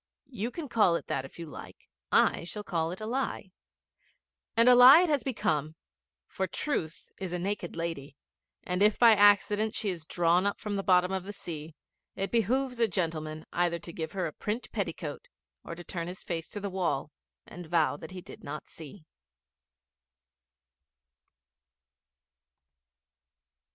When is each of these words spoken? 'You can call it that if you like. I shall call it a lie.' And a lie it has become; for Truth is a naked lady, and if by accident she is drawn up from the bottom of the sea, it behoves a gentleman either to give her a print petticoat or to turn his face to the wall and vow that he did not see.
'You 0.31 0.49
can 0.49 0.67
call 0.67 0.95
it 0.95 1.05
that 1.09 1.25
if 1.25 1.37
you 1.37 1.45
like. 1.45 1.87
I 2.11 2.43
shall 2.43 2.63
call 2.63 2.89
it 2.91 2.99
a 3.01 3.05
lie.' 3.05 3.51
And 4.57 4.67
a 4.67 4.73
lie 4.73 5.01
it 5.01 5.09
has 5.09 5.21
become; 5.21 5.75
for 6.25 6.47
Truth 6.47 7.11
is 7.19 7.31
a 7.33 7.37
naked 7.37 7.75
lady, 7.75 8.17
and 8.63 8.81
if 8.81 8.97
by 8.97 9.11
accident 9.11 9.75
she 9.75 9.91
is 9.91 10.07
drawn 10.07 10.47
up 10.47 10.59
from 10.59 10.73
the 10.73 10.81
bottom 10.81 11.11
of 11.11 11.23
the 11.25 11.31
sea, 11.31 11.75
it 12.15 12.31
behoves 12.31 12.79
a 12.79 12.87
gentleman 12.87 13.45
either 13.53 13.77
to 13.77 13.93
give 13.93 14.13
her 14.13 14.25
a 14.25 14.33
print 14.33 14.71
petticoat 14.71 15.27
or 15.63 15.75
to 15.75 15.83
turn 15.83 16.07
his 16.07 16.23
face 16.23 16.49
to 16.49 16.59
the 16.59 16.71
wall 16.71 17.11
and 17.45 17.67
vow 17.67 17.95
that 17.95 18.09
he 18.09 18.21
did 18.21 18.43
not 18.43 18.67
see. 18.67 19.05